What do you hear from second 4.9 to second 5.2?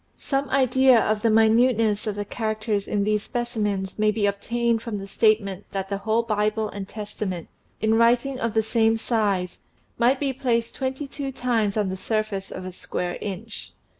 the